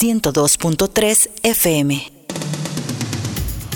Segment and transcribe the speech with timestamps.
[0.00, 2.19] 102.3 FM.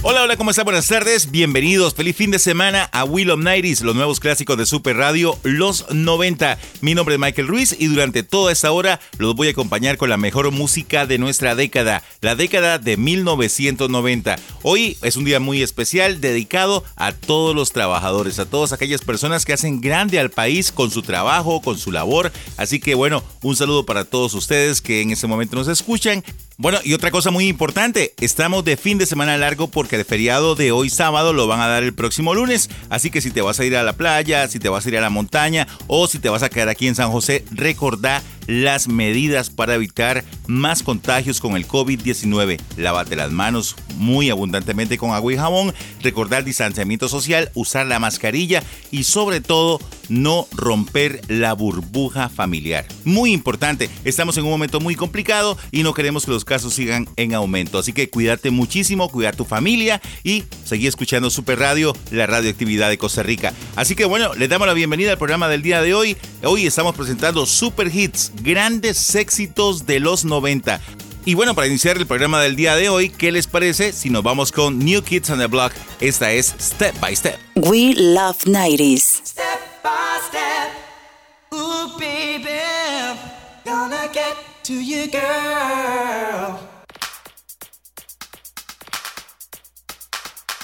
[0.07, 0.67] Hola, hola, ¿cómo están?
[0.67, 4.99] Buenas tardes, bienvenidos, feliz fin de semana a Will of los nuevos clásicos de Super
[4.99, 6.59] Radio, los 90.
[6.83, 10.11] Mi nombre es Michael Ruiz y durante toda esta hora los voy a acompañar con
[10.11, 14.37] la mejor música de nuestra década, la década de 1990.
[14.63, 19.47] Hoy es un día muy especial dedicado a todos los trabajadores, a todas aquellas personas
[19.47, 22.31] que hacen grande al país con su trabajo, con su labor.
[22.59, 26.23] Así que bueno, un saludo para todos ustedes que en este momento nos escuchan.
[26.57, 30.55] Bueno, y otra cosa muy importante, estamos de fin de semana largo porque el feriado
[30.55, 33.59] de hoy sábado lo van a dar el próximo lunes, así que si te vas
[33.59, 36.21] a ir a la playa, si te vas a ir a la montaña o si
[36.21, 41.41] te vas a quedar aquí en San José, recordá las medidas para evitar más contagios
[41.41, 42.61] con el COVID-19.
[42.77, 47.99] Lávate las manos muy abundantemente con agua y jabón, recordar el distanciamiento social, usar la
[47.99, 52.87] mascarilla y sobre todo no romper la burbuja familiar.
[53.05, 57.09] Muy importante, estamos en un momento muy complicado y no queremos que los casos sigan
[57.17, 57.79] en aumento.
[57.79, 62.99] Así que cuídate muchísimo, cuidar tu familia y seguir escuchando Super Radio, la radioactividad de
[62.99, 63.53] Costa Rica.
[63.77, 66.17] Así que bueno, les damos la bienvenida al programa del día de hoy.
[66.43, 70.81] Hoy estamos presentando Super Hits, grandes éxitos de los 90.
[71.27, 74.23] Y bueno, para iniciar el programa del día de hoy, ¿qué les parece si nos
[74.23, 75.73] vamos con New Kids on the Block?
[76.01, 77.39] Esta es Step by Step.
[77.55, 79.23] We Love 90s.
[79.25, 80.64] step by step.
[84.65, 86.59] To you, girl.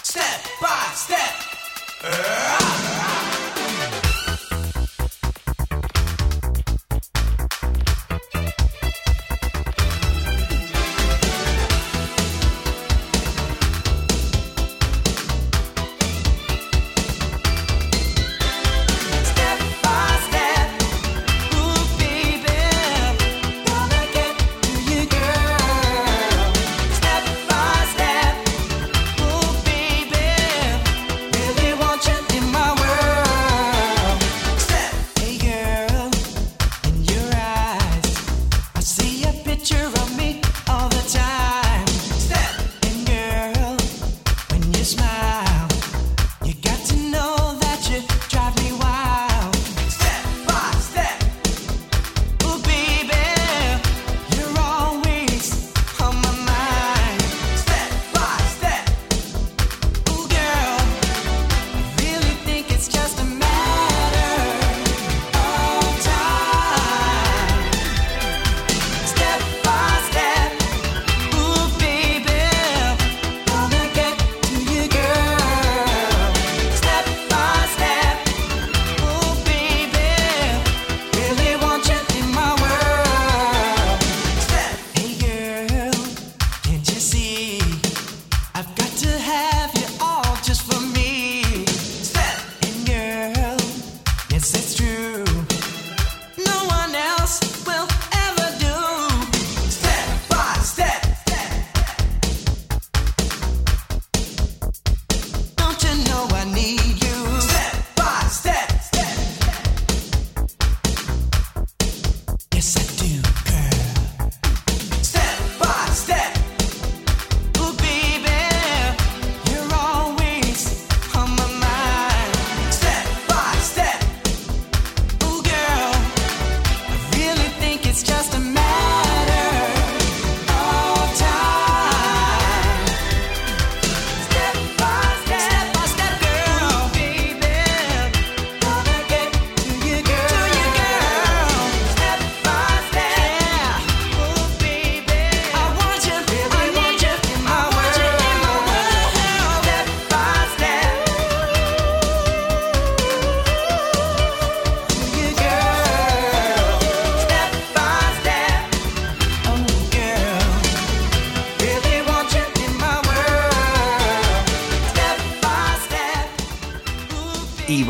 [0.02, 1.34] Step by step.
[2.00, 2.99] Step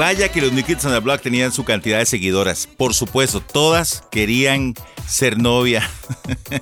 [0.01, 2.67] vaya que los New Kids on the Block tenían su cantidad de seguidoras.
[2.67, 4.73] Por supuesto, todas querían
[5.07, 5.91] ser novia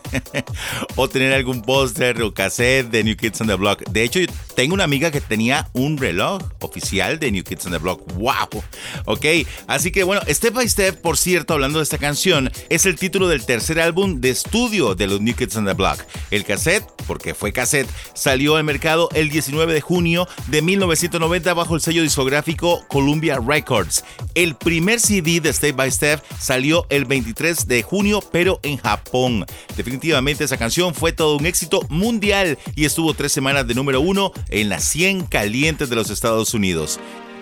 [0.96, 3.84] o tener algún póster o cassette de New Kids on the Block.
[3.90, 4.18] De hecho,
[4.56, 8.12] tengo una amiga que tenía un reloj oficial de New Kids on the Block.
[8.14, 8.64] ¡Wow!
[9.04, 9.26] Ok,
[9.68, 13.28] así que bueno, Step by Step, por cierto, hablando de esta canción, es el título
[13.28, 16.00] del tercer álbum de estudio de los New Kids on the Block.
[16.32, 21.76] El cassette, porque fue cassette, salió al mercado el 19 de junio de 1990 bajo
[21.76, 24.04] el sello discográfico Columbia Records.
[24.34, 29.44] El primer CD de Step by Step salió el 23 de junio, pero en Japón.
[29.76, 34.32] Definitivamente esa canción fue todo un éxito mundial y estuvo tres semanas de número uno
[34.48, 36.98] en las 100 calientes de los Estados Unidos.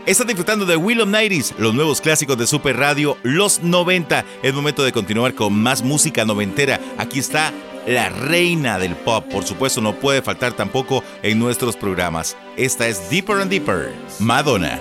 [0.06, 4.25] Estás disfrutando de Will of Nighties, los nuevos clásicos de Super Radio, los 90.
[4.43, 6.81] Es momento de continuar con más música noventera.
[6.97, 7.53] Aquí está
[7.88, 9.25] la reina del pop.
[9.33, 12.37] Por supuesto, no puede faltar tampoco en nuestros programas.
[12.56, 14.81] Esta es Deeper and Deeper, Madonna.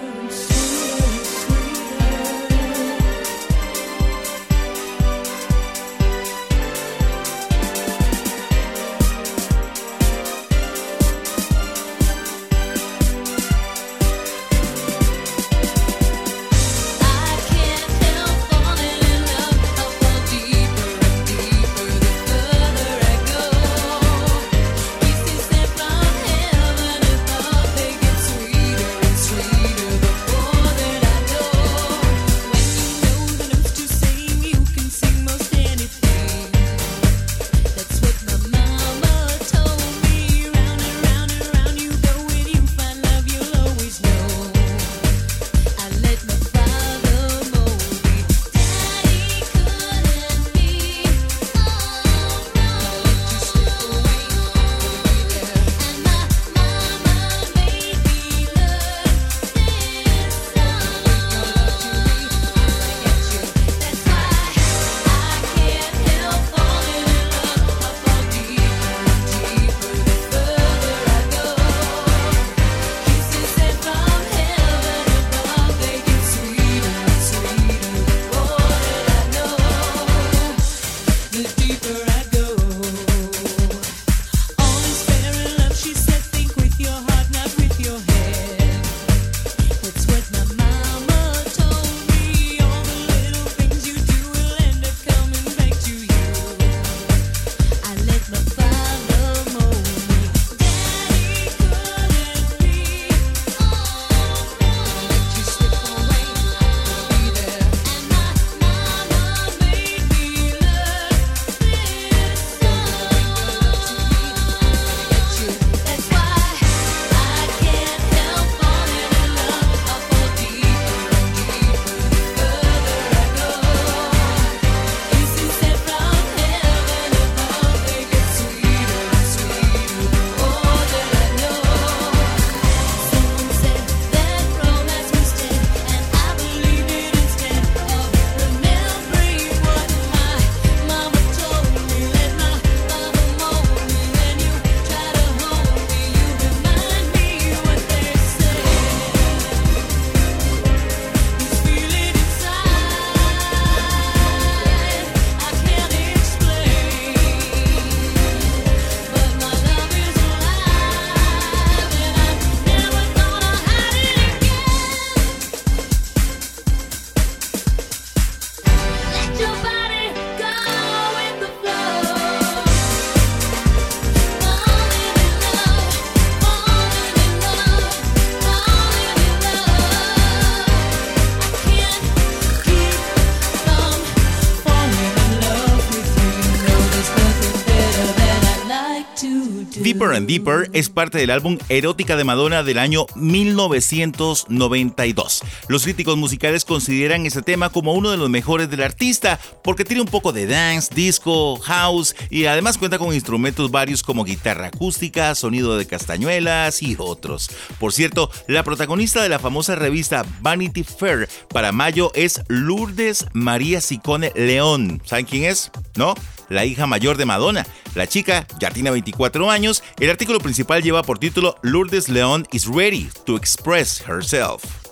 [190.25, 195.41] Deeper es parte del álbum Erótica de Madonna del año 1992.
[195.67, 200.01] Los críticos musicales consideran este tema como uno de los mejores del artista porque tiene
[200.01, 205.33] un poco de dance, disco, house y además cuenta con instrumentos varios como guitarra acústica,
[205.33, 207.49] sonido de castañuelas y otros.
[207.79, 213.81] Por cierto, la protagonista de la famosa revista Vanity Fair para mayo es Lourdes María
[213.81, 215.01] Sicone León.
[215.05, 215.71] ¿Saben quién es?
[215.95, 216.13] ¿No?
[216.49, 217.65] la hija mayor de Madonna.
[217.95, 219.83] La chica ya tiene 24 años.
[219.99, 224.84] El artículo principal lleva por título Lourdes León is ready to express herself.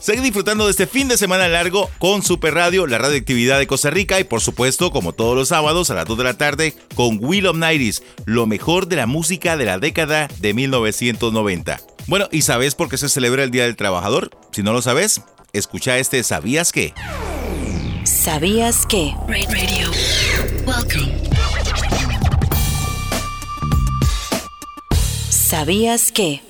[0.00, 3.90] Sigue disfrutando de este fin de semana largo con Super Radio, la radioactividad de Costa
[3.90, 7.18] Rica y por supuesto, como todos los sábados a las 2 de la tarde, con
[7.20, 11.80] Will of Nighties, lo mejor de la música de la década de 1990.
[12.06, 14.30] Bueno, ¿y sabes por qué se celebra el Día del Trabajador?
[14.52, 15.20] Si no lo sabes,
[15.52, 16.94] Escucha este ¿Sabías qué?
[18.04, 19.12] ¿Sabías que?
[19.26, 19.90] Radio.
[20.64, 21.12] Welcome.
[25.28, 26.49] ¿Sabías que?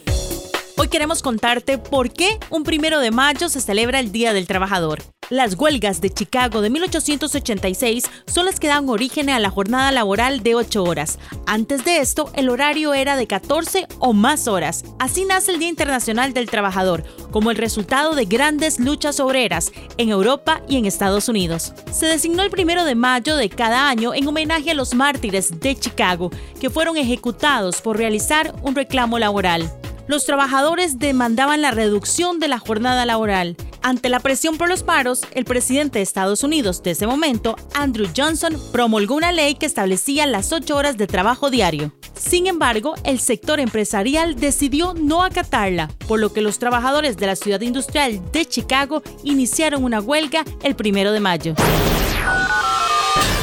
[0.81, 5.03] Hoy queremos contarte por qué un primero de mayo se celebra el Día del Trabajador.
[5.29, 10.43] Las huelgas de Chicago de 1886 son las que dan origen a la jornada laboral
[10.43, 11.19] de 8 horas.
[11.47, 14.83] Antes de esto, el horario era de 14 o más horas.
[14.99, 20.09] Así nace el Día Internacional del Trabajador, como el resultado de grandes luchas obreras en
[20.09, 21.75] Europa y en Estados Unidos.
[21.93, 25.77] Se designó el primero de mayo de cada año en homenaje a los mártires de
[25.77, 29.71] Chicago, que fueron ejecutados por realizar un reclamo laboral
[30.11, 33.57] los trabajadores demandaban la reducción de la jornada laboral.
[33.81, 38.09] Ante la presión por los paros, el presidente de Estados Unidos de ese momento, Andrew
[38.14, 41.93] Johnson, promulgó una ley que establecía las ocho horas de trabajo diario.
[42.19, 47.37] Sin embargo, el sector empresarial decidió no acatarla, por lo que los trabajadores de la
[47.37, 51.55] ciudad industrial de Chicago iniciaron una huelga el primero de mayo.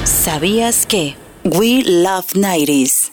[0.04, 1.16] ¿Sabías que?
[1.46, 3.07] We Love 90s.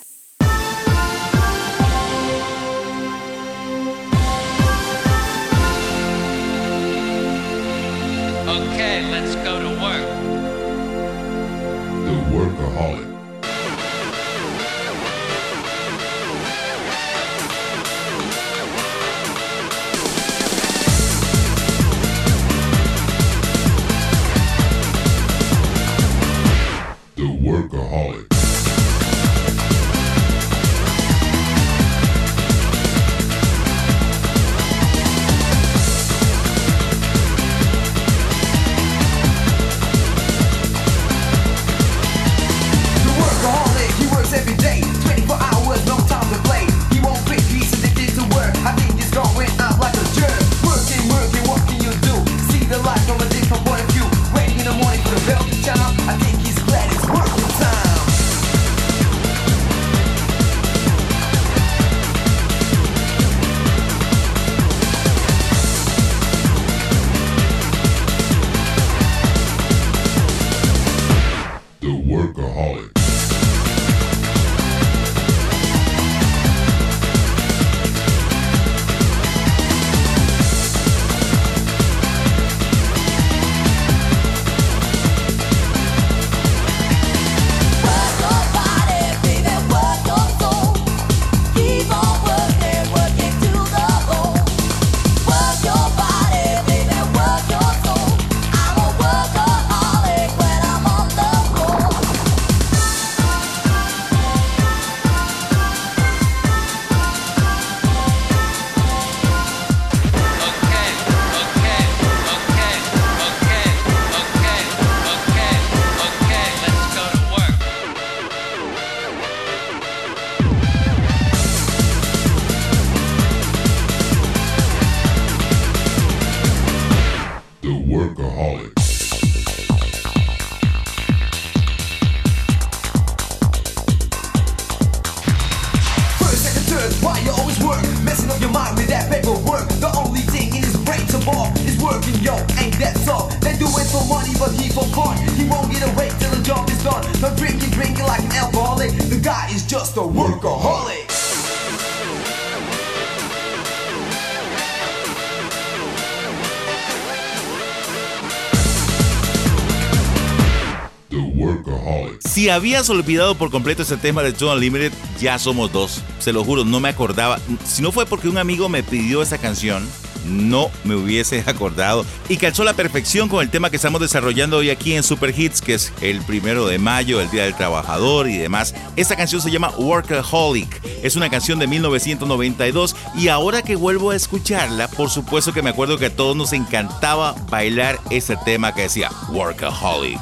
[162.44, 166.02] Si habías olvidado por completo ese tema de John Unlimited, ya somos dos.
[166.18, 167.40] Se lo juro, no me acordaba.
[167.64, 169.88] Si no fue porque un amigo me pidió esa canción,
[170.26, 172.04] no me hubiese acordado.
[172.28, 175.62] Y calzó la perfección con el tema que estamos desarrollando hoy aquí en Super Hits,
[175.62, 178.74] que es el primero de mayo, el Día del Trabajador y demás.
[178.94, 180.84] Esta canción se llama Workaholic.
[181.02, 185.70] Es una canción de 1992 y ahora que vuelvo a escucharla, por supuesto que me
[185.70, 190.20] acuerdo que a todos nos encantaba bailar ese tema que decía Workaholic.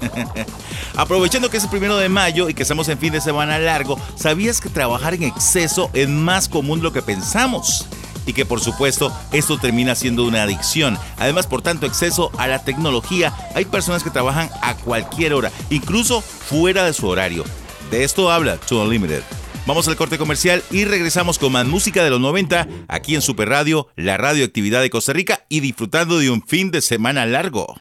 [0.96, 3.98] Aprovechando que es el primero de mayo y que estamos en fin de semana largo,
[4.16, 7.86] ¿sabías que trabajar en exceso es más común de lo que pensamos?
[8.26, 10.98] Y que por supuesto esto termina siendo una adicción.
[11.18, 16.20] Además, por tanto exceso a la tecnología, hay personas que trabajan a cualquier hora, incluso
[16.20, 17.44] fuera de su horario.
[17.90, 19.22] De esto habla To Unlimited.
[19.66, 23.48] Vamos al corte comercial y regresamos con más música de los 90 aquí en Super
[23.48, 27.76] Radio, la radioactividad de Costa Rica y disfrutando de un fin de semana largo.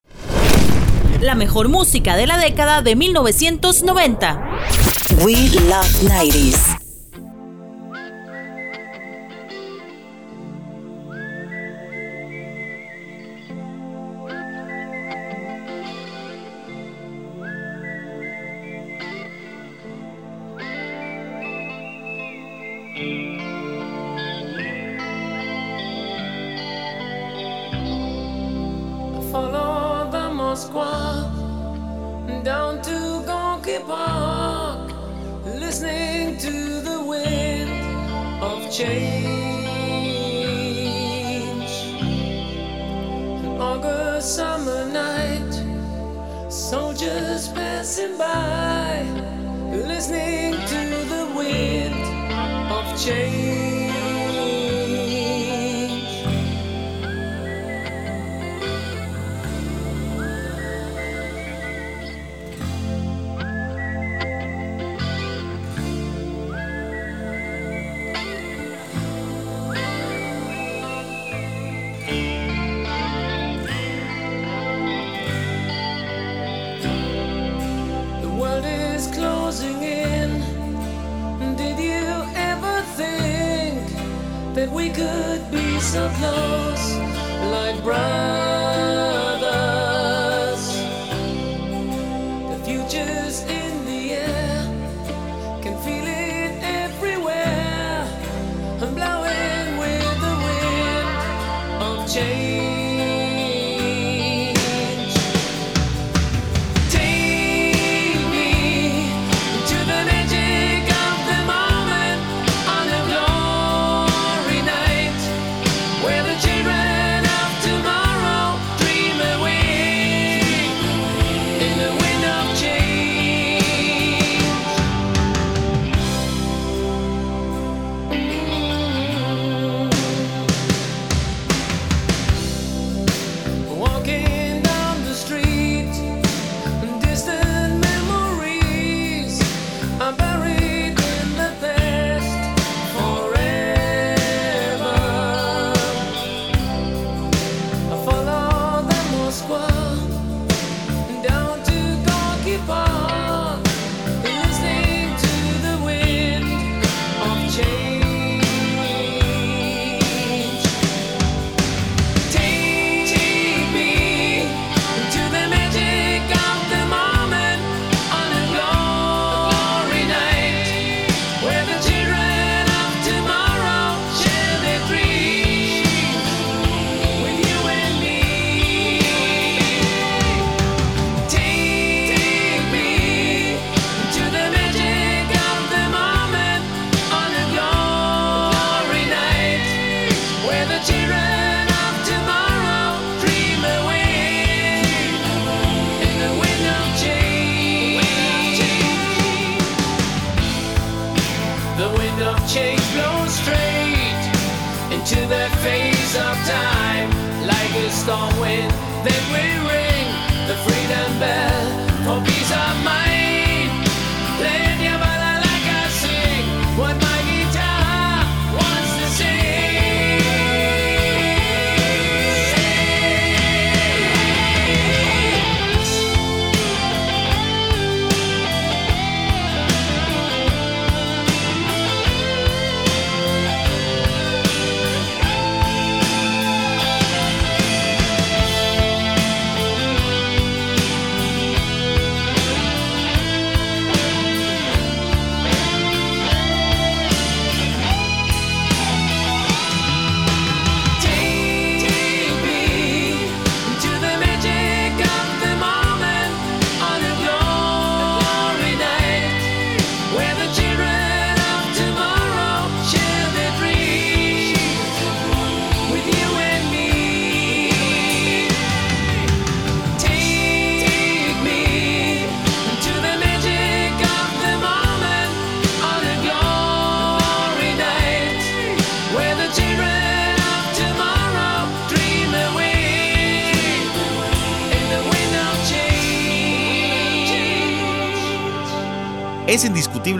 [1.21, 4.41] La mejor música de la década de 1990.
[5.25, 6.88] We Love 90s.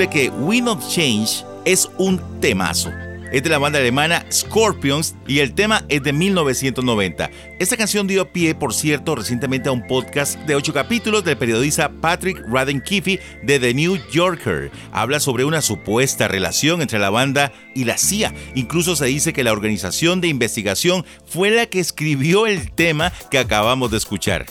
[0.10, 2.92] que Wind of Change es un temazo.
[3.32, 7.30] Es de la banda alemana Scorpions y el tema es de 1990.
[7.60, 11.92] Esta canción dio pie, por cierto, recientemente a un podcast de ocho capítulos del periodista
[11.92, 14.72] Patrick Radden Kiffy de The New Yorker.
[14.92, 18.34] Habla sobre una supuesta relación entre la banda y la CIA.
[18.56, 23.38] Incluso se dice que la organización de investigación fue la que escribió el tema que
[23.38, 24.48] acabamos de escuchar.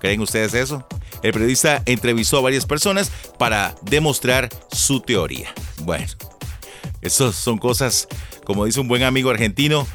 [0.00, 0.86] ¿Creen ustedes eso?
[1.24, 5.54] El periodista entrevistó a varias personas para demostrar su teoría.
[5.78, 6.04] Bueno,
[7.00, 8.08] esas son cosas,
[8.44, 9.86] como dice un buen amigo argentino,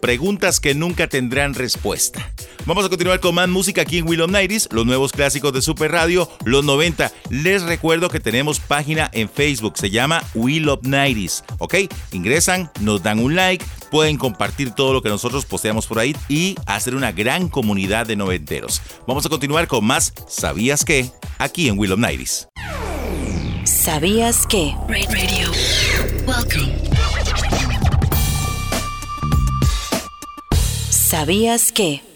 [0.00, 2.32] preguntas que nunca tendrán respuesta.
[2.66, 5.92] Vamos a continuar con más música aquí en Willow Nighties, los nuevos clásicos de Super
[5.92, 7.12] Radio, los 90.
[7.28, 11.74] Les recuerdo que tenemos página en Facebook, se llama Willow Nighties, ¿ok?
[12.12, 16.54] Ingresan, nos dan un like, pueden compartir todo lo que nosotros posteamos por ahí y
[16.64, 18.80] hacer una gran comunidad de noventeros.
[19.06, 21.10] Vamos a continuar con más ¿Sabías qué?
[21.36, 22.48] Aquí en Willow Nighties.
[23.64, 24.74] ¿Sabías que?
[24.88, 25.50] Ra- Radio.
[26.26, 26.72] Welcome.
[30.88, 32.13] ¿Sabías que?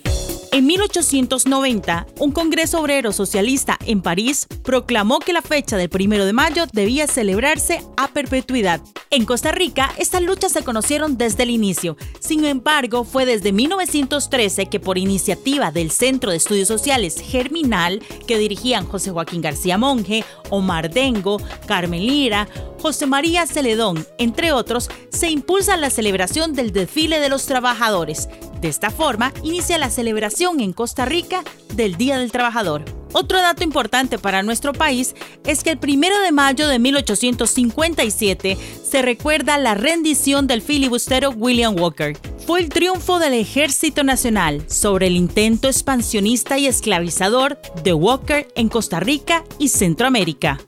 [0.50, 6.32] En 1890, un Congreso Obrero Socialista en París proclamó que la fecha del primero de
[6.32, 8.80] mayo debía celebrarse a perpetuidad.
[9.10, 11.96] En Costa Rica, estas luchas se conocieron desde el inicio.
[12.20, 18.38] Sin embargo, fue desde 1913 que por iniciativa del Centro de Estudios Sociales Germinal, que
[18.38, 22.48] dirigían José Joaquín García Monge, Omar Dengo, Carmen Lira,
[22.80, 28.28] José María Celedón, entre otros, se impulsa la celebración del desfile de los trabajadores.
[28.60, 31.42] De esta forma, inicia la celebración en Costa Rica
[31.74, 32.84] del Día del Trabajador.
[33.12, 38.56] Otro dato importante para nuestro país es que el primero de mayo de 1857
[38.88, 42.16] se recuerda la rendición del filibustero William Walker.
[42.46, 48.68] Fue el triunfo del Ejército Nacional sobre el intento expansionista y esclavizador de Walker en
[48.68, 50.60] Costa Rica y Centroamérica.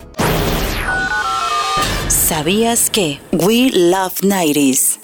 [2.08, 3.20] ¿Sabías que?
[3.32, 4.99] We love 90s.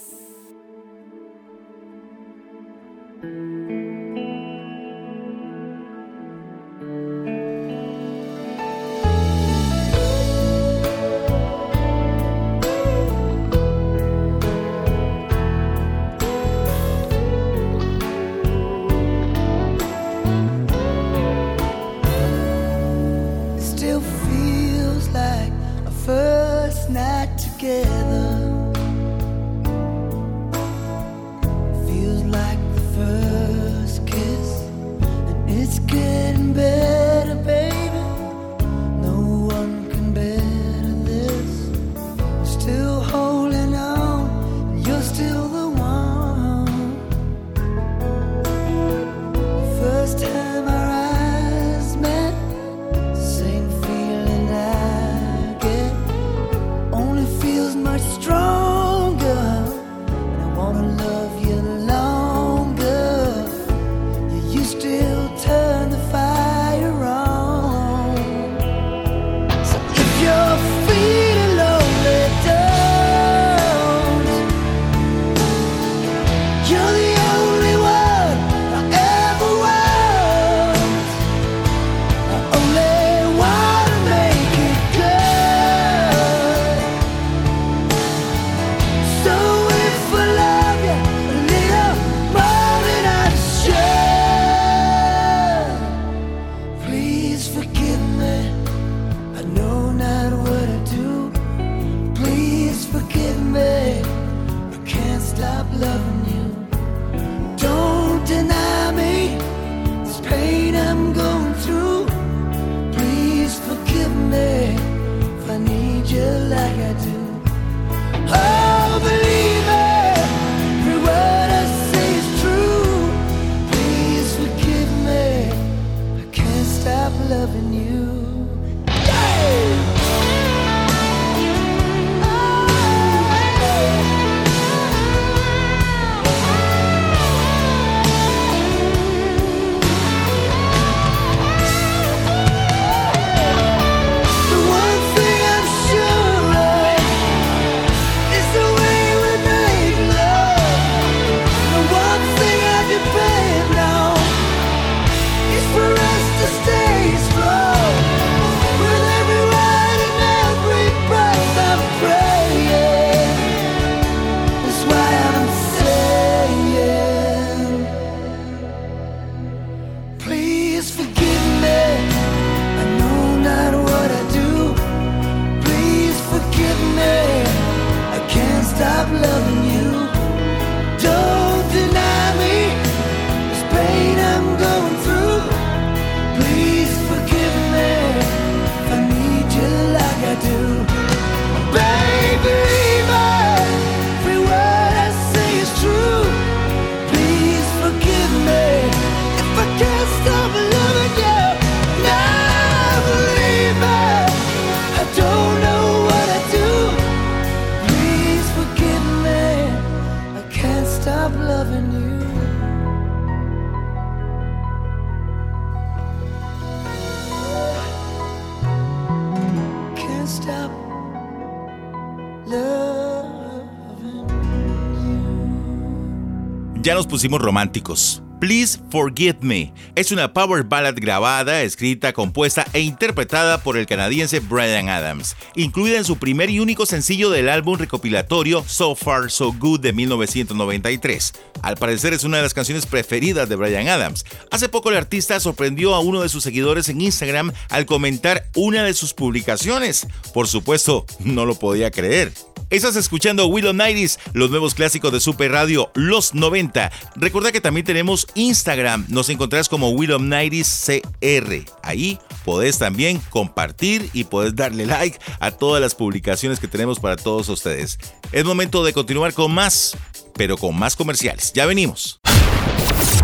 [226.87, 228.23] Ya nos pusimos románticos.
[228.39, 234.39] Please Forgive Me es una power ballad grabada, escrita, compuesta e interpretada por el canadiense
[234.39, 239.53] Brian Adams, incluida en su primer y único sencillo del álbum recopilatorio So Far So
[239.53, 241.33] Good de 1993.
[241.63, 244.23] Al parecer es una de las canciones preferidas de Brian Adams.
[244.51, 248.83] Hace poco el artista sorprendió a uno de sus seguidores en Instagram al comentar una
[248.83, 250.05] de sus publicaciones.
[250.33, 252.31] Por supuesto, no lo podía creer.
[252.69, 256.91] Estás escuchando Willow Nighties, los nuevos clásicos de Super Radio, los 90.
[257.15, 261.65] Recuerda que también tenemos Instagram, nos encontrarás como Willow Nighties CR.
[261.83, 267.15] Ahí podés también compartir y podés darle like a todas las publicaciones que tenemos para
[267.15, 267.97] todos ustedes.
[268.31, 269.97] Es momento de continuar con más,
[270.33, 271.51] pero con más comerciales.
[271.53, 272.19] Ya venimos.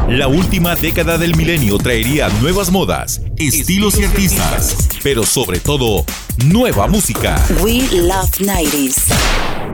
[0.09, 6.05] La última década del milenio traería nuevas modas, estilos y artistas, pero sobre todo,
[6.45, 7.43] nueva música.
[7.61, 9.72] We love 90s.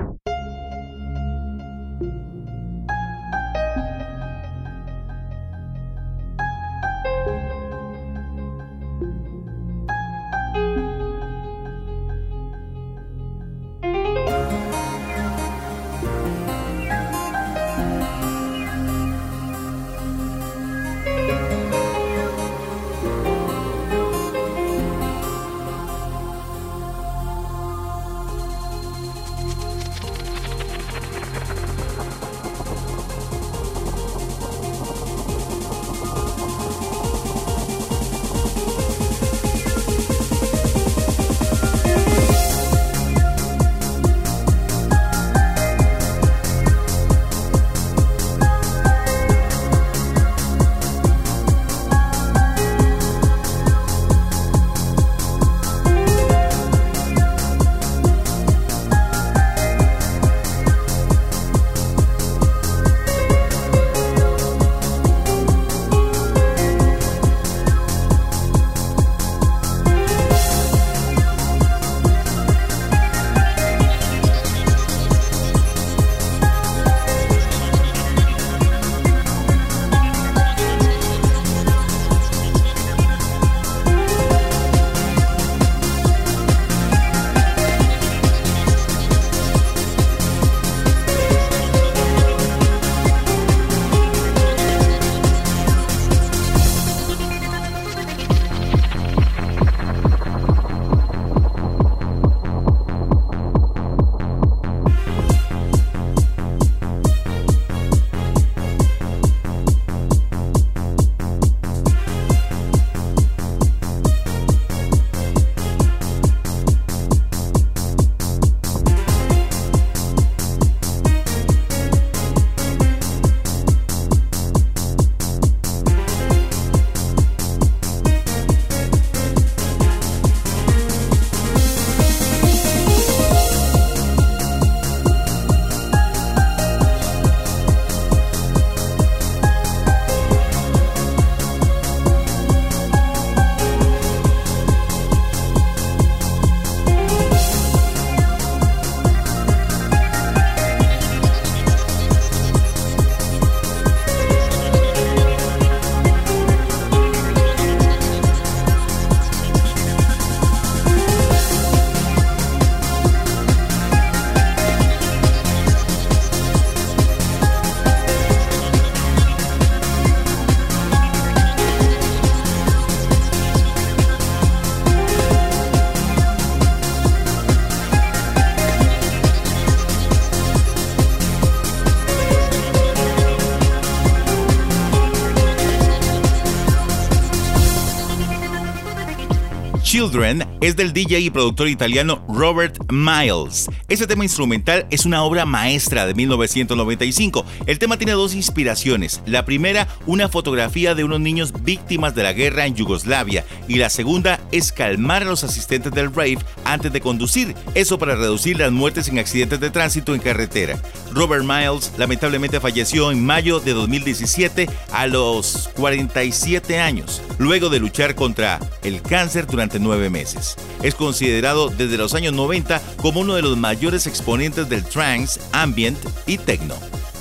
[189.89, 193.67] Children es del DJ y productor italiano Robert Miles.
[193.87, 197.43] Este tema instrumental es una obra maestra de 1995.
[197.65, 199.23] El tema tiene dos inspiraciones.
[199.25, 203.43] La primera, una fotografía de unos niños víctimas de la guerra en Yugoslavia.
[203.67, 207.55] Y la segunda es calmar a los asistentes del rave antes de conducir.
[207.73, 210.79] Eso para reducir las muertes en accidentes de tránsito en carretera.
[211.13, 218.13] Robert Miles lamentablemente falleció en mayo de 2017 a los 47 años, luego de luchar
[218.13, 220.55] contra el cáncer durante nueve meses.
[220.83, 225.97] Es considerado desde los años 90 como uno de los mayores exponentes del trance, ambient
[226.27, 226.75] y techno.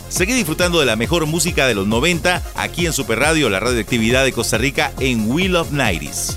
[0.08, 4.24] Seguí disfrutando de la mejor música de los 90 aquí en Super Radio, la radioactividad
[4.24, 6.36] de Costa Rica en Wheel of 90s.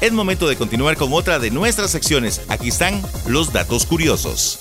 [0.00, 2.40] Es momento de continuar con otra de nuestras secciones.
[2.48, 4.58] Aquí están los datos curiosos.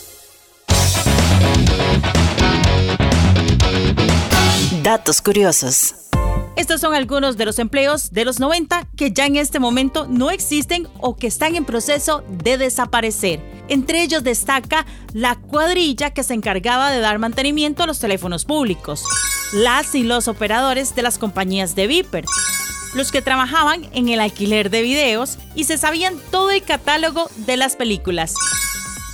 [4.83, 5.95] Datos curiosos.
[6.57, 10.31] Estos son algunos de los empleos de los 90 que ya en este momento no
[10.31, 13.39] existen o que están en proceso de desaparecer.
[13.69, 19.05] Entre ellos destaca la cuadrilla que se encargaba de dar mantenimiento a los teléfonos públicos,
[19.53, 22.25] las y los operadores de las compañías de Viper,
[22.95, 27.55] los que trabajaban en el alquiler de videos y se sabían todo el catálogo de
[27.55, 28.33] las películas,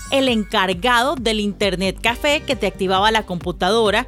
[0.10, 4.08] el encargado del Internet Café que te activaba la computadora,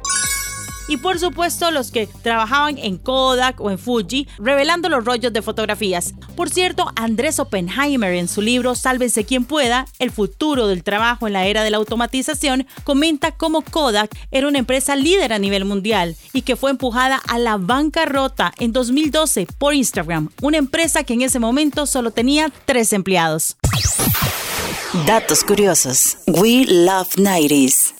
[0.90, 5.40] y por supuesto los que trabajaban en Kodak o en Fuji revelando los rollos de
[5.40, 6.14] fotografías.
[6.34, 11.34] Por cierto, Andrés Oppenheimer en su libro Sálvese quien pueda, el futuro del trabajo en
[11.34, 16.16] la era de la automatización, comenta cómo Kodak era una empresa líder a nivel mundial
[16.32, 21.22] y que fue empujada a la bancarrota en 2012 por Instagram, una empresa que en
[21.22, 23.56] ese momento solo tenía tres empleados.
[25.06, 26.16] Datos curiosos.
[26.26, 27.99] We love 90s.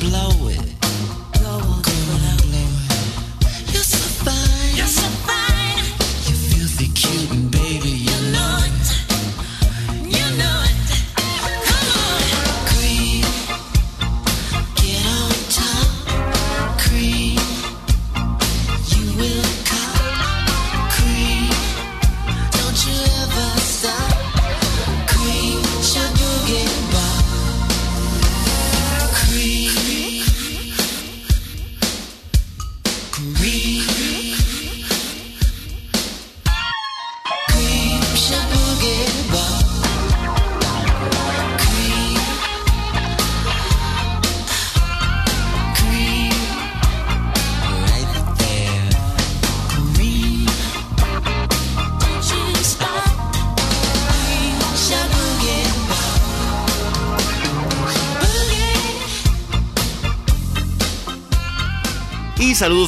[0.00, 0.67] Blow it?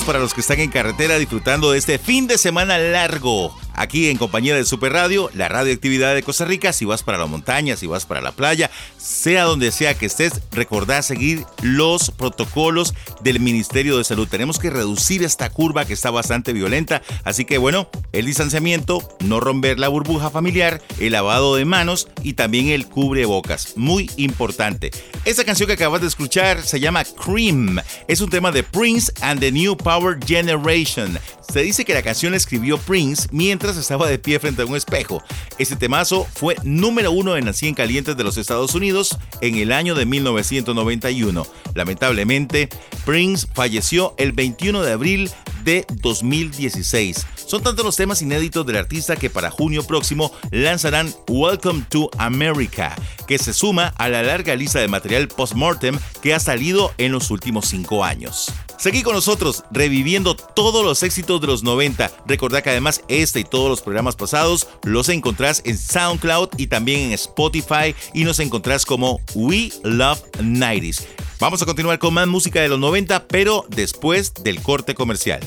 [0.05, 3.57] Para los que están en carretera disfrutando de este fin de semana largo.
[3.75, 6.73] aquí en compañía de Super Radio, la radioactividad de Costa Rica.
[6.73, 8.71] Si vas para la montaña, si vas para la playa,
[9.11, 14.29] sea donde sea que estés, recordá seguir los protocolos del Ministerio de Salud.
[14.29, 17.03] Tenemos que reducir esta curva que está bastante violenta.
[17.25, 22.35] Así que bueno, el distanciamiento, no romper la burbuja familiar, el lavado de manos y
[22.35, 23.77] también el cubrebocas.
[23.77, 24.93] Muy importante.
[25.25, 27.81] Esta canción que acabas de escuchar se llama Cream.
[28.07, 31.19] Es un tema de Prince and the New Power Generation.
[31.53, 34.77] Se dice que la canción la escribió Prince mientras estaba de pie frente a un
[34.77, 35.21] espejo.
[35.59, 39.00] Este temazo fue número uno en las 100 calientes de los Estados Unidos
[39.41, 41.47] en el año de 1991.
[41.75, 42.69] Lamentablemente,
[43.05, 45.31] Prince falleció el 21 de abril
[45.65, 47.27] de 2016.
[47.47, 52.95] Son tantos los temas inéditos del artista que para junio próximo lanzarán Welcome to America,
[53.27, 57.31] que se suma a la larga lista de material post-mortem que ha salido en los
[57.31, 58.53] últimos cinco años.
[58.81, 62.11] Seguí con nosotros reviviendo todos los éxitos de los 90.
[62.27, 67.01] Recordá que además este y todos los programas pasados los encontrás en SoundCloud y también
[67.01, 71.05] en Spotify y nos encontrás como We Love 90s.
[71.39, 75.41] Vamos a continuar con más música de los 90, pero después del corte comercial.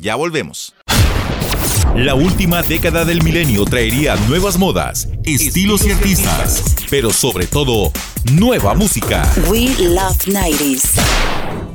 [0.00, 0.74] Ya volvemos.
[1.94, 7.92] La última década del milenio traería nuevas modas, estilos y artistas, pero sobre todo,
[8.32, 9.32] nueva música.
[9.48, 11.69] We love 90s.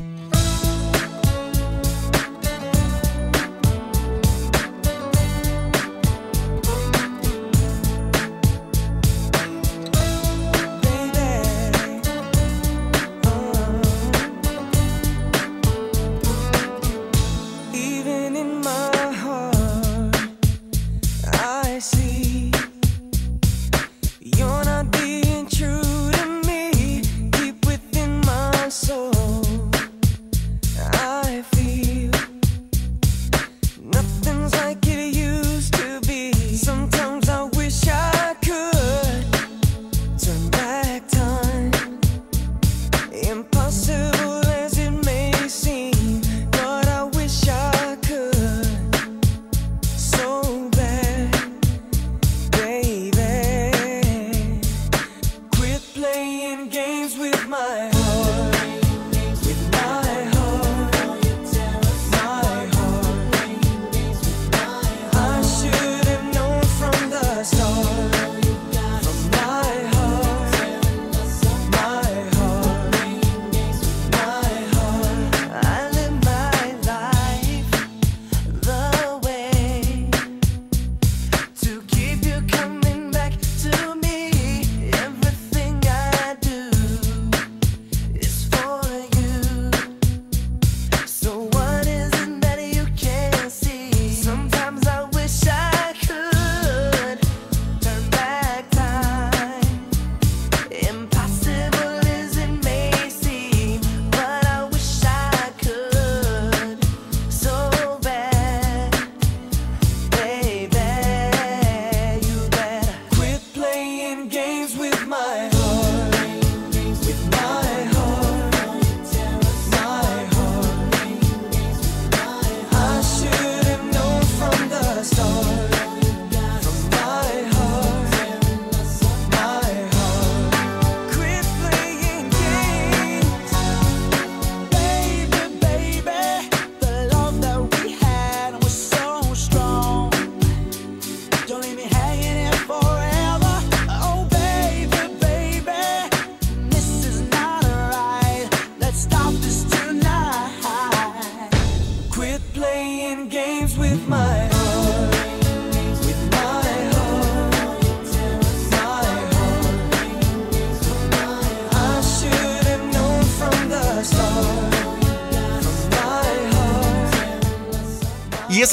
[33.86, 34.15] nothing.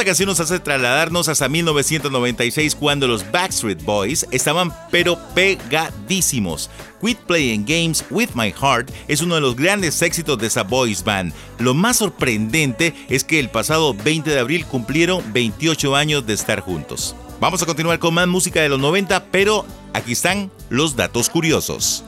[0.02, 6.70] Esta canción nos hace trasladarnos hasta 1996 cuando los Backstreet Boys estaban pero pegadísimos.
[7.00, 11.04] Quit Playing Games with My Heart es uno de los grandes éxitos de esa boys
[11.04, 11.32] band.
[11.60, 16.58] Lo más sorprendente es que el pasado 20 de abril cumplieron 28 años de estar
[16.58, 17.14] juntos.
[17.38, 22.02] Vamos a continuar con más música de los 90, pero aquí están los datos curiosos.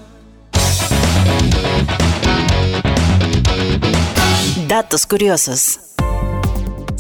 [4.67, 5.94] Datos curiosos.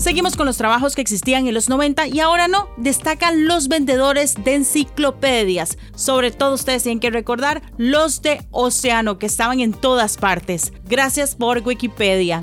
[0.04, 4.34] Seguimos con los trabajos que existían en los 90 y ahora no, destacan los vendedores
[4.44, 5.78] de enciclopedias.
[5.94, 10.74] Sobre todo ustedes tienen que recordar los de Océano que estaban en todas partes.
[10.84, 12.42] Gracias por Wikipedia.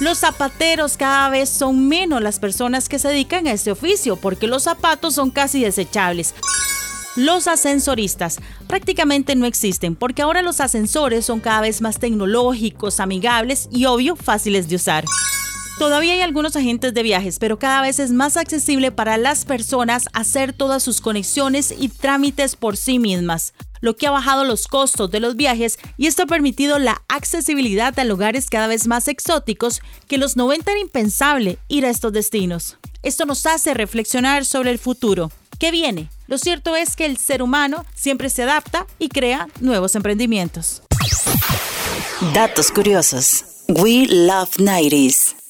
[0.00, 4.46] Los zapateros cada vez son menos las personas que se dedican a este oficio porque
[4.46, 6.34] los zapatos son casi desechables.
[7.16, 13.68] Los ascensoristas prácticamente no existen porque ahora los ascensores son cada vez más tecnológicos, amigables
[13.70, 15.04] y obvio fáciles de usar.
[15.78, 20.04] Todavía hay algunos agentes de viajes, pero cada vez es más accesible para las personas
[20.12, 25.10] hacer todas sus conexiones y trámites por sí mismas, lo que ha bajado los costos
[25.10, 29.80] de los viajes y esto ha permitido la accesibilidad a lugares cada vez más exóticos
[30.06, 32.78] que en los 90 era impensable ir a estos destinos.
[33.02, 35.32] Esto nos hace reflexionar sobre el futuro.
[35.58, 36.08] ¿Qué viene?
[36.28, 40.82] Lo cierto es que el ser humano siempre se adapta y crea nuevos emprendimientos.
[42.32, 43.44] Datos curiosos.
[43.68, 45.43] We love 90s.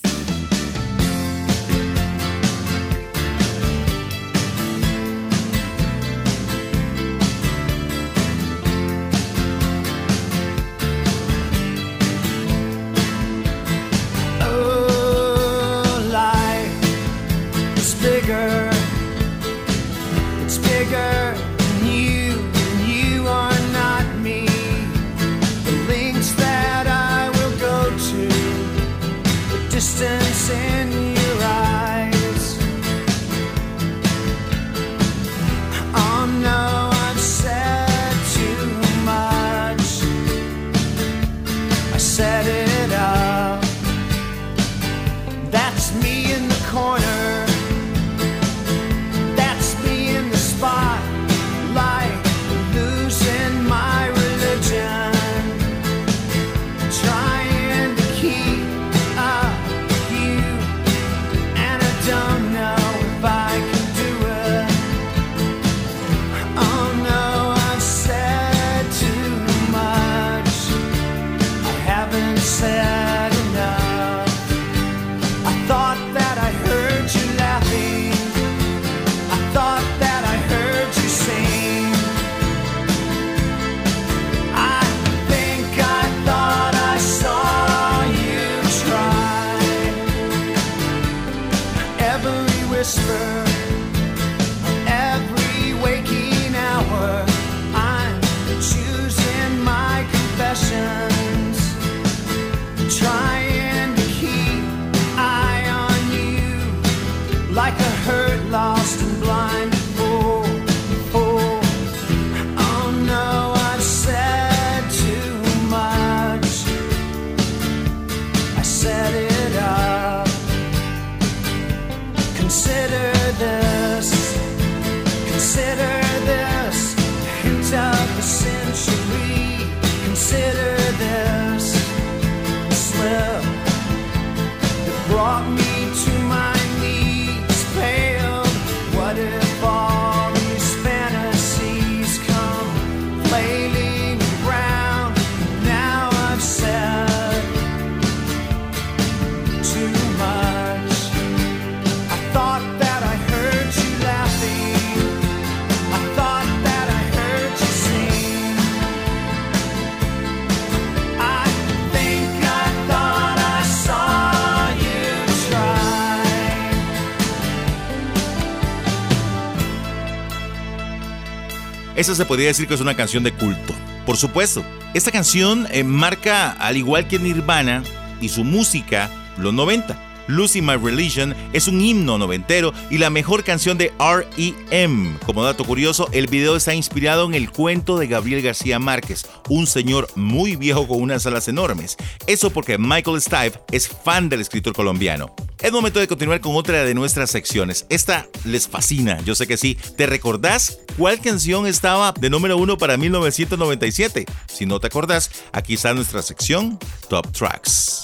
[171.97, 173.73] Esa se podría decir que es una canción de culto.
[174.05, 174.65] Por supuesto,
[174.95, 177.83] esta canción eh, marca, al igual que Nirvana
[178.21, 179.09] y su música,
[179.39, 180.15] los 90.
[180.27, 185.19] Lucy My Religion es un himno noventero y la mejor canción de R.E.M.
[185.27, 189.67] Como dato curioso, el video está inspirado en el cuento de Gabriel García Márquez, un
[189.67, 191.97] señor muy viejo con unas alas enormes.
[192.27, 195.35] Eso porque Michael Stipe es fan del escritor colombiano.
[195.61, 197.87] Es momento de continuar con otra de nuestras secciones.
[197.89, 199.79] Esta les fascina, yo sé que sí.
[199.97, 204.27] ¿Te recordás cuál canción estaba de número uno para 1997?
[204.47, 206.79] Si no te acordás, aquí está nuestra sección
[207.09, 208.03] Top Tracks.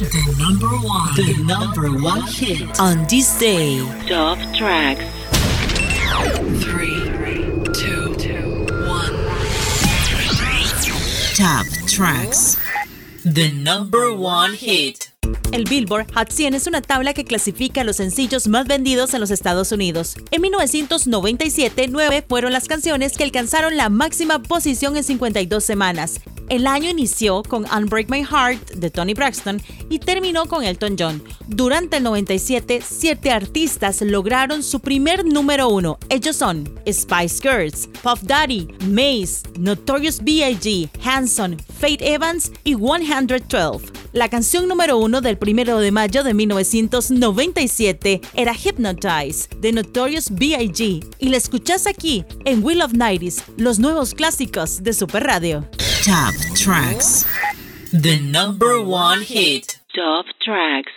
[0.00, 1.14] The number one.
[1.14, 2.80] The number one hit.
[2.80, 5.04] On this day, Top tracks.
[6.64, 7.04] Three,
[7.74, 8.14] two,
[8.88, 9.12] one.
[11.34, 12.56] Top tracks.
[13.26, 15.09] The number one hit.
[15.52, 19.30] El Billboard Hot 100 es una tabla que clasifica los sencillos más vendidos en los
[19.30, 20.16] Estados Unidos.
[20.30, 26.20] En 1997, nueve fueron las canciones que alcanzaron la máxima posición en 52 semanas.
[26.50, 31.22] El año inició con Unbreak My Heart de Tony Braxton y terminó con Elton John.
[31.46, 35.98] Durante el 97, siete artistas lograron su primer número uno.
[36.08, 43.99] Ellos son Spice Girls, Puff Daddy, Mace, Notorious B.I.G., Hanson, Faith Evans y 112.
[44.12, 51.06] La canción número uno del primero de mayo de 1997 era Hypnotize de Notorious B.I.G.
[51.20, 55.64] y la escuchás aquí en Will of Nighties, los nuevos clásicos de Super Radio.
[56.04, 57.24] Top tracks.
[57.92, 59.78] The number one hit.
[59.94, 60.90] Top tracks.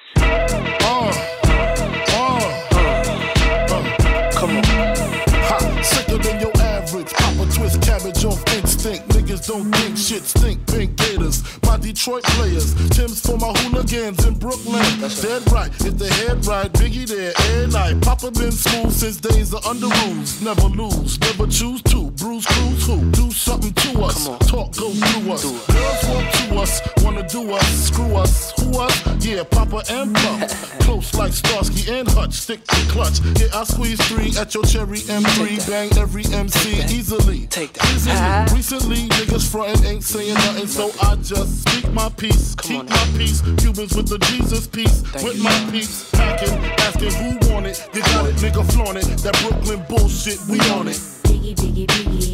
[4.35, 4.63] Come on.
[4.65, 7.13] Ha, sicker than your average.
[7.13, 9.12] Papa twist cabbage off instinct.
[9.43, 10.67] Niggas don't think shit stink.
[10.67, 12.73] Pink Gators, my Detroit players.
[12.89, 14.83] Tim's for my hooligans in Brooklyn.
[14.99, 15.69] That's Dead right.
[15.81, 18.01] If the head right, Biggie there every night.
[18.01, 20.41] Papa been smooth since days of under rules.
[20.41, 22.11] Never lose, never choose to.
[22.11, 23.11] Bruise, cruise, who?
[23.11, 24.25] Do something to us.
[24.47, 25.43] Talk, go through us.
[25.43, 27.87] Girls want to us, wanna do us.
[27.87, 29.25] Screw us, who us?
[29.25, 30.49] Yeah, Papa and Pump.
[30.83, 32.33] Close like Starsky and Hutch.
[32.33, 33.19] Stick to clutch.
[33.39, 35.67] Yeah, I squeeze three at your cherry M3.
[35.69, 37.47] Bang every MC easily.
[37.47, 38.51] Take that.
[38.53, 42.55] Recently, niggas frontin' ain't saying nothing, so I just speak my peace.
[42.55, 43.41] Keep my peace.
[43.41, 45.01] Cubans with the Jesus peace.
[45.23, 46.09] with my peace.
[46.11, 47.87] Packing, asking who want it.
[47.93, 49.05] You got it, nigga, flaunt it.
[49.23, 50.97] That Brooklyn bullshit, we on it.
[51.23, 52.32] Biggie, biggie, biggie,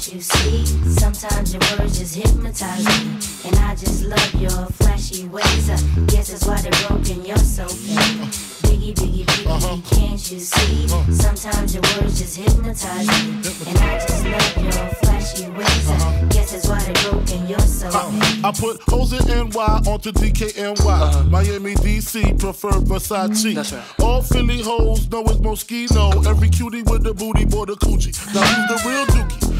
[0.00, 0.64] can't you see?
[0.98, 3.18] Sometimes your words just hypnotize me.
[3.44, 5.68] And I just love your flashy ways.
[5.68, 5.76] I
[6.06, 8.30] guess that's why they're broken, you're so fake.
[8.64, 9.76] Biggie, biggie, biggie, uh-huh.
[9.94, 10.86] can't you see?
[10.86, 11.12] Uh-huh.
[11.12, 13.42] Sometimes your words just hypnotize me.
[13.68, 15.90] And I just love your flashy ways.
[15.90, 16.26] I uh-huh.
[16.30, 18.44] guess that's why they're broken, you're so fake.
[18.44, 21.28] I put hoes in NY onto DKNY.
[21.28, 23.52] Miami, DC, prefer Versace.
[23.54, 26.26] Mm, All Philly hoes know it's Moschino.
[26.26, 28.16] Every cutie with the booty, boy, the coochie.
[28.34, 29.59] Now who's the real dookie?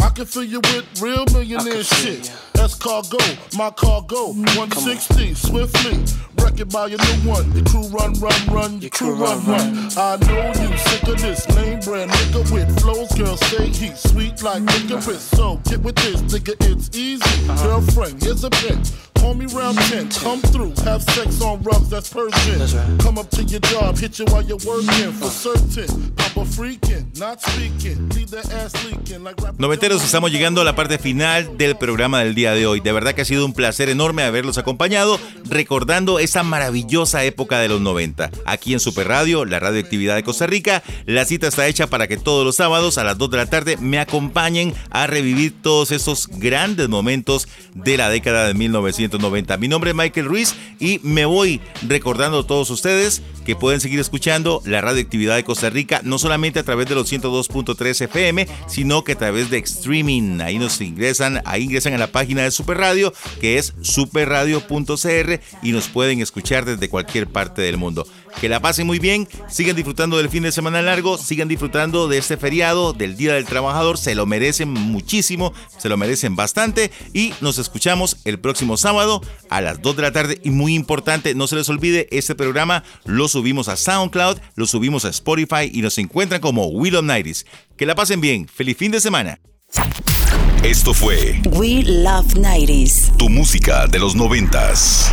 [0.00, 2.32] I can fill you with real millionaire shit.
[2.58, 3.18] That's cargo,
[3.56, 4.32] my cargo.
[4.32, 5.94] 160, swiftly.
[6.42, 7.52] Wreck it by your new one.
[7.52, 8.80] Your crew run, run, run.
[8.80, 9.88] Your crew run, run.
[9.96, 13.12] I know you sick of this name brand nigga with flows.
[13.12, 15.22] Girl, say he sweet like licorice.
[15.22, 17.46] So get with this, nigga, it's easy.
[17.62, 18.82] Girlfriend, here's a pen.
[19.18, 22.98] Call me round 10, come through, have sex on rugs, that's Persian.
[22.98, 26.12] Come up to your job, hit you while you're working, for certain.
[26.12, 29.56] Papa freaking, not speaking, leave that ass leaking like rap.
[29.58, 32.80] Noventeros, estamos llegando a la parte final del programa del día de hoy.
[32.80, 35.18] De verdad que ha sido un placer enorme haberlos acompañado,
[35.48, 38.30] recordando esa maravillosa época de los 90.
[38.44, 42.16] Aquí en Super Radio, la radioactividad de Costa Rica, la cita está hecha para que
[42.16, 46.28] todos los sábados a las 2 de la tarde me acompañen a revivir todos esos
[46.28, 49.56] grandes momentos de la década de 1990.
[49.56, 53.98] Mi nombre es Michael Ruiz y me voy recordando a todos ustedes que pueden seguir
[53.98, 59.04] escuchando la radioactividad de Costa Rica, no solamente a través de los 102.3 FM, sino
[59.04, 60.42] que a través de streaming.
[60.42, 65.72] Ahí nos ingresan, ahí ingresan a la página de Super Radio, que es superradio.cr y
[65.72, 68.06] nos pueden escuchar desde cualquier parte del mundo.
[68.40, 72.18] Que la pasen muy bien, sigan disfrutando del fin de semana largo, sigan disfrutando de
[72.18, 77.34] este feriado, del Día del Trabajador, se lo merecen muchísimo, se lo merecen bastante y
[77.40, 79.20] nos escuchamos el próximo sábado
[79.50, 82.84] a las 2 de la tarde y muy importante, no se les olvide, este programa
[83.04, 87.46] lo subimos a SoundCloud, lo subimos a Spotify y nos encuentran como Will of Nighties.
[87.76, 89.40] Que la pasen bien, feliz fin de semana.
[90.62, 93.16] Esto fue We Love 90s.
[93.16, 95.12] tu música de los noventas.